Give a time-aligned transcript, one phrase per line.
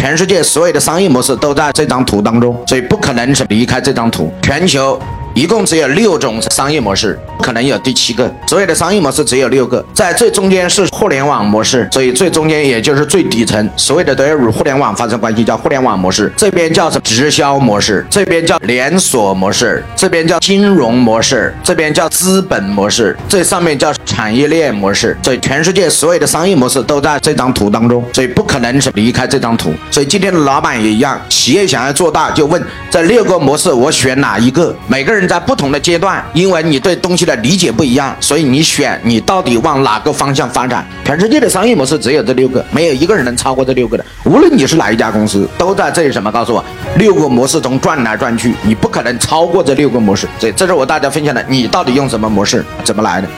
[0.00, 4.32] 全世界所有的商业模式都在这张图当中，所以不可能是离开这张图。
[4.40, 4.98] 全球。
[5.34, 8.30] 一共只有六种商业模式，可能有第七个。
[8.46, 16.32] 所有的商业模式只有六个，在最中间是互联网模式，所以最中间也就是最底层，所有的都要与互联网发生关系，叫互联网模式。
[16.36, 17.02] 这边叫什么？
[17.04, 25.16] 直销模式，这边叫连锁模式，这边叫金融模式，这边叫资本模式，这上面叫产业链模式。
[25.22, 29.72] 所以全世界所有的商业模式都在这张图当中，所以不可能是离开这张图。
[29.92, 34.74] 所以今天的老板也一样，企业想要做大，就问这六个模式我选哪一个？
[34.88, 35.19] 每个人。
[35.26, 40.86] 在不同的阶段，因为你对东西的理解不一样，所以你选你到底往哪个方向发展？
[41.04, 44.04] 全世界的商业模式只有这六个，没有一个人能超过这六个的。
[44.24, 46.30] 无论你是哪一家公司，都在这里什么？
[46.30, 46.64] 告诉我，
[46.96, 50.28] 六个模式中转来转去，你不可能超过这六个模式。
[50.38, 52.64] 这这是我大家分享的，你到底用什么模式？
[52.84, 53.28] 怎么来的？